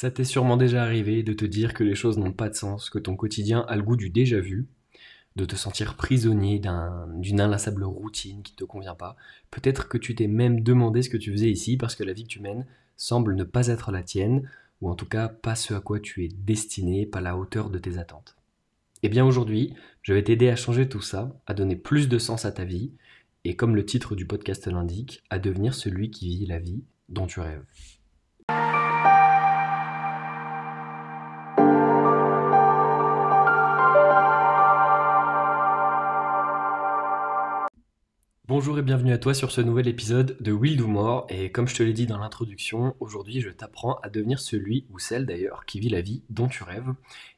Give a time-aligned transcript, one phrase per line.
[0.00, 2.88] Ça t'est sûrement déjà arrivé de te dire que les choses n'ont pas de sens,
[2.88, 4.68] que ton quotidien a le goût du déjà vu,
[5.34, 9.16] de te sentir prisonnier d'une inlassable routine qui ne te convient pas.
[9.50, 12.22] Peut-être que tu t'es même demandé ce que tu faisais ici parce que la vie
[12.22, 12.64] que tu mènes
[12.96, 14.48] semble ne pas être la tienne,
[14.82, 17.80] ou en tout cas pas ce à quoi tu es destiné, pas la hauteur de
[17.80, 18.36] tes attentes.
[19.02, 22.44] Eh bien aujourd'hui, je vais t'aider à changer tout ça, à donner plus de sens
[22.44, 22.92] à ta vie,
[23.42, 27.26] et comme le titre du podcast l'indique, à devenir celui qui vit la vie dont
[27.26, 27.64] tu rêves.
[38.48, 41.26] Bonjour et bienvenue à toi sur ce nouvel épisode de Will Do More.
[41.28, 44.98] Et comme je te l'ai dit dans l'introduction, aujourd'hui je t'apprends à devenir celui ou
[44.98, 46.94] celle d'ailleurs qui vit la vie dont tu rêves,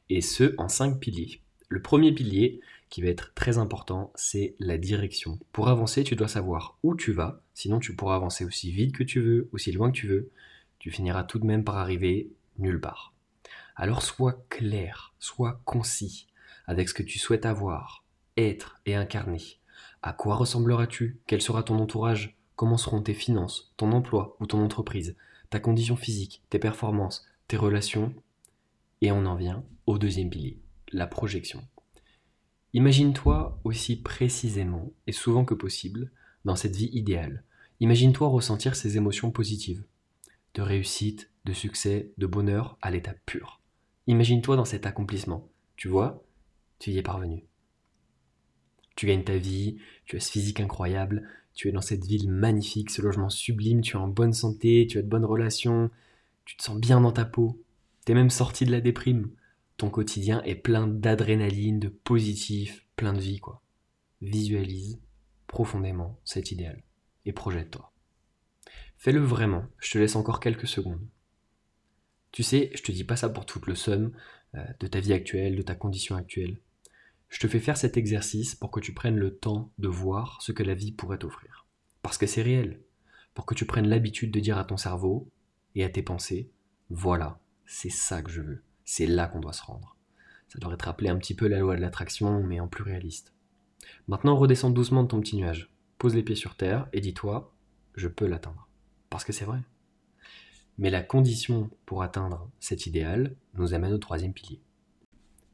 [0.09, 1.41] et ce en cinq piliers.
[1.67, 5.37] Le premier pilier, qui va être très important, c'est la direction.
[5.51, 9.03] Pour avancer, tu dois savoir où tu vas, sinon tu pourras avancer aussi vite que
[9.03, 10.31] tu veux, aussi loin que tu veux.
[10.79, 13.13] Tu finiras tout de même par arriver nulle part.
[13.75, 16.27] Alors sois clair, sois concis
[16.67, 18.05] avec ce que tu souhaites avoir,
[18.37, 19.60] être et incarner.
[20.01, 21.19] À quoi ressembleras-tu?
[21.27, 22.37] Quel sera ton entourage?
[22.55, 25.15] Comment seront tes finances, ton emploi ou ton entreprise,
[25.49, 28.13] ta condition physique, tes performances, tes relations?
[29.01, 30.59] Et on en vient au deuxième pilier,
[30.91, 31.63] la projection.
[32.73, 36.11] Imagine-toi aussi précisément et souvent que possible
[36.45, 37.43] dans cette vie idéale.
[37.79, 39.83] Imagine-toi ressentir ces émotions positives,
[40.53, 43.59] de réussite, de succès, de bonheur à l'état pur.
[44.07, 45.49] Imagine-toi dans cet accomplissement.
[45.75, 46.23] Tu vois,
[46.79, 47.43] tu y es parvenu.
[48.95, 52.89] Tu gagnes ta vie, tu as ce physique incroyable, tu es dans cette ville magnifique,
[52.89, 55.89] ce logement sublime, tu es en bonne santé, tu as de bonnes relations,
[56.45, 57.61] tu te sens bien dans ta peau,
[58.05, 59.31] tu es même sorti de la déprime.
[59.77, 63.61] Ton quotidien est plein d'adrénaline, de positif, plein de vie quoi.
[64.21, 64.99] Visualise
[65.47, 66.83] profondément cet idéal
[67.25, 67.91] et projette-toi.
[68.97, 71.05] Fais-le vraiment, je te laisse encore quelques secondes.
[72.31, 74.13] Tu sais, je te dis pas ça pour toute le somme
[74.55, 76.57] euh, de ta vie actuelle, de ta condition actuelle.
[77.31, 80.51] Je te fais faire cet exercice pour que tu prennes le temps de voir ce
[80.51, 81.65] que la vie pourrait t'offrir.
[82.01, 82.81] Parce que c'est réel.
[83.33, 85.31] Pour que tu prennes l'habitude de dire à ton cerveau
[85.73, 86.51] et à tes pensées,
[86.89, 88.63] voilà, c'est ça que je veux.
[88.83, 89.95] C'est là qu'on doit se rendre.
[90.49, 93.33] Ça devrait te rappeler un petit peu la loi de l'attraction, mais en plus réaliste.
[94.09, 95.73] Maintenant, redescends doucement de ton petit nuage.
[95.99, 97.55] Pose les pieds sur terre et dis-toi,
[97.95, 98.67] je peux l'atteindre.
[99.09, 99.61] Parce que c'est vrai.
[100.77, 104.61] Mais la condition pour atteindre cet idéal nous amène au troisième pilier.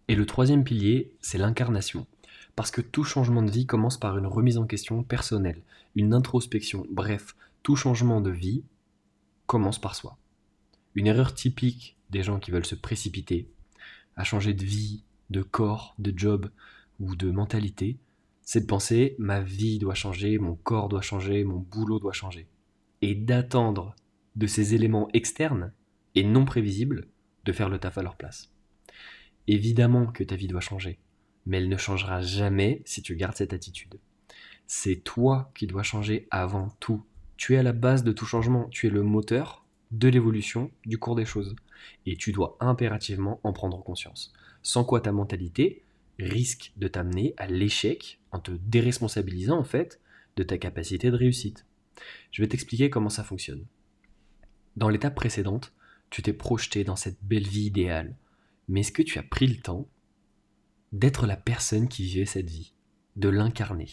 [0.07, 2.07] Et le troisième pilier, c'est l'incarnation.
[2.55, 5.61] Parce que tout changement de vie commence par une remise en question personnelle,
[5.95, 8.63] une introspection, bref, tout changement de vie
[9.45, 10.17] commence par soi.
[10.95, 13.49] Une erreur typique des gens qui veulent se précipiter
[14.15, 16.49] à changer de vie, de corps, de job
[16.99, 17.97] ou de mentalité,
[18.41, 22.47] c'est de penser ma vie doit changer, mon corps doit changer, mon boulot doit changer.
[23.01, 23.93] Et d'attendre
[24.35, 25.73] de ces éléments externes
[26.15, 27.07] et non prévisibles
[27.45, 28.49] de faire le taf à leur place.
[29.47, 30.99] Évidemment que ta vie doit changer,
[31.45, 33.99] mais elle ne changera jamais si tu gardes cette attitude.
[34.67, 37.03] C'est toi qui dois changer avant tout.
[37.37, 40.97] Tu es à la base de tout changement, tu es le moteur de l'évolution du
[40.97, 41.55] cours des choses.
[42.05, 44.33] Et tu dois impérativement en prendre conscience.
[44.61, 45.83] Sans quoi ta mentalité
[46.19, 50.01] risque de t'amener à l'échec en te déresponsabilisant en fait
[50.35, 51.65] de ta capacité de réussite.
[52.31, 53.65] Je vais t'expliquer comment ça fonctionne.
[54.75, 55.73] Dans l'étape précédente,
[56.09, 58.15] tu t'es projeté dans cette belle vie idéale,
[58.67, 59.87] mais est-ce que tu as pris le temps
[60.91, 62.73] d'être la personne qui vivait cette vie,
[63.15, 63.89] de l'incarner?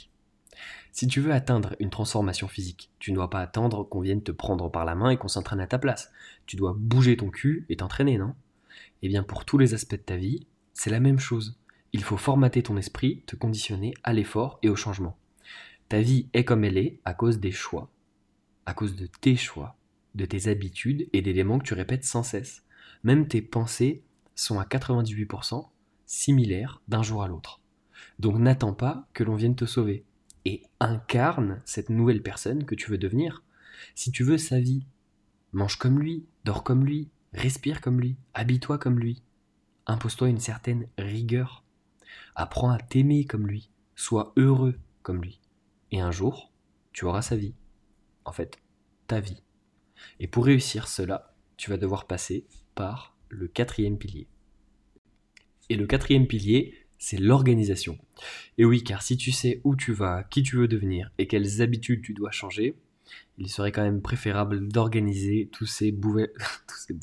[0.93, 4.31] Si tu veux atteindre une transformation physique, tu ne dois pas attendre qu'on vienne te
[4.31, 6.13] prendre par la main et qu'on s'entraîne à ta place.
[6.47, 8.35] Tu dois bouger ton cul et t'entraîner, non?
[9.03, 11.59] Eh bien pour tous les aspects de ta vie, c'est la même chose.
[11.93, 15.17] Il faut formater ton esprit, te conditionner à l'effort et au changement.
[15.89, 17.91] Ta vie est comme elle est à cause des choix,
[18.67, 19.77] à cause de tes choix,
[20.15, 22.65] de tes habitudes et d'éléments que tu répètes sans cesse.
[23.03, 24.03] Même tes pensées
[24.35, 25.69] sont à 98%
[26.07, 27.61] similaires d'un jour à l'autre.
[28.19, 30.05] Donc n'attends pas que l'on vienne te sauver.
[30.45, 33.43] Et incarne cette nouvelle personne que tu veux devenir.
[33.95, 34.87] Si tu veux sa vie,
[35.53, 39.23] mange comme lui, dors comme lui, respire comme lui, habille-toi comme lui.
[39.87, 41.65] Impose-toi une certaine rigueur.
[42.35, 43.71] Apprends à t'aimer comme lui.
[43.97, 45.41] Sois heureux comme lui.
[45.93, 46.53] Et un jour,
[46.93, 47.55] tu auras sa vie.
[48.25, 48.59] En fait,
[49.07, 49.43] ta vie.
[50.21, 54.27] Et pour réussir cela, tu vas devoir passer par le quatrième pilier.
[55.71, 57.99] Et le quatrième pilier, c'est l'organisation.
[58.59, 61.61] Et oui, car si tu sais où tu vas, qui tu veux devenir et quelles
[61.61, 62.75] habitudes tu dois changer,
[63.39, 66.97] il serait quand même préférable d'organiser tous ces, tous, ces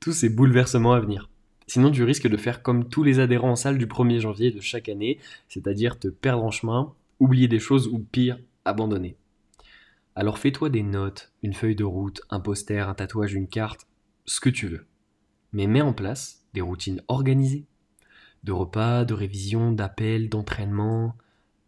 [0.00, 1.28] tous ces bouleversements à venir.
[1.66, 4.60] Sinon, tu risques de faire comme tous les adhérents en salle du 1er janvier de
[4.60, 5.18] chaque année,
[5.48, 9.16] c'est-à-dire te perdre en chemin, oublier des choses ou pire, abandonner.
[10.14, 13.86] Alors fais-toi des notes, une feuille de route, un poster, un tatouage, une carte,
[14.24, 14.86] ce que tu veux.
[15.52, 17.66] Mais mets en place des routines organisées.
[18.44, 21.16] De repas, de révision, d'appels, d'entraînement,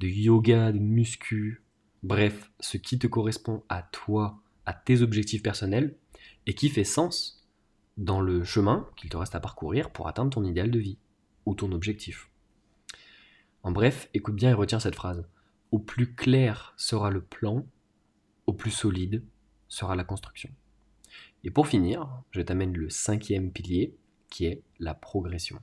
[0.01, 1.63] de yoga, de muscu,
[2.03, 5.97] bref, ce qui te correspond à toi, à tes objectifs personnels,
[6.47, 7.47] et qui fait sens
[7.97, 10.99] dans le chemin qu'il te reste à parcourir pour atteindre ton idéal de vie
[11.45, 12.31] ou ton objectif.
[13.63, 15.29] En bref, écoute bien et retiens cette phrase.
[15.71, 17.67] Au plus clair sera le plan,
[18.47, 19.23] au plus solide
[19.69, 20.51] sera la construction.
[21.45, 23.97] Et pour finir, je t'amène le cinquième pilier,
[24.29, 25.59] qui est la progression.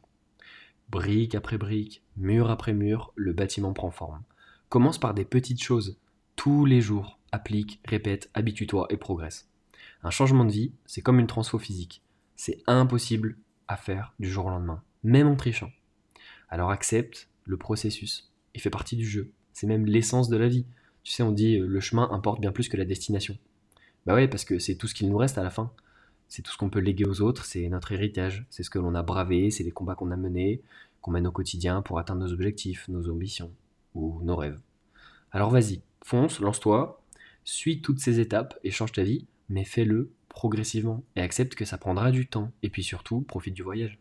[0.89, 4.23] Brique après brique, mur après mur, le bâtiment prend forme.
[4.69, 5.97] Commence par des petites choses.
[6.35, 9.49] Tous les jours, applique, répète, habitue-toi et progresse.
[10.03, 12.03] Un changement de vie, c'est comme une transfo physique.
[12.35, 13.37] C'est impossible
[13.67, 15.71] à faire du jour au lendemain, même en trichant.
[16.49, 18.31] Alors accepte le processus.
[18.53, 19.31] Il fait partie du jeu.
[19.53, 20.65] C'est même l'essence de la vie.
[21.03, 23.37] Tu sais, on dit euh, le chemin importe bien plus que la destination.
[24.07, 25.69] Bah ouais, parce que c'est tout ce qu'il nous reste à la fin.
[26.29, 28.95] C'est tout ce qu'on peut léguer aux autres, c'est notre héritage, c'est ce que l'on
[28.95, 30.61] a bravé, c'est les combats qu'on a menés,
[31.01, 33.51] qu'on mène au quotidien pour atteindre nos objectifs, nos ambitions
[33.95, 34.59] ou nos rêves.
[35.31, 37.01] Alors vas-y, fonce, lance-toi,
[37.43, 41.77] suis toutes ces étapes et change ta vie, mais fais-le progressivement et accepte que ça
[41.77, 42.53] prendra du temps.
[42.63, 43.99] Et puis surtout, profite du voyage.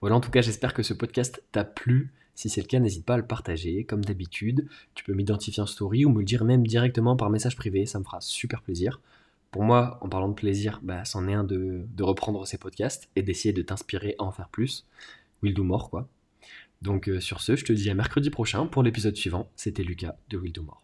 [0.00, 2.10] Voilà, en tout cas, j'espère que ce podcast t'a plu.
[2.34, 3.84] Si c'est le cas, n'hésite pas à le partager.
[3.84, 7.56] Comme d'habitude, tu peux m'identifier en story ou me le dire même directement par message
[7.56, 9.00] privé, ça me fera super plaisir.
[9.50, 13.22] Pour moi, en parlant de plaisir, bah, c'en est un de, reprendre ces podcasts et
[13.22, 14.86] d'essayer de t'inspirer à en faire plus.
[15.42, 16.08] Will Do More, quoi.
[16.80, 19.48] Donc euh, sur ce, je te dis à mercredi prochain pour l'épisode suivant.
[19.54, 20.81] C'était Lucas de Will Do More.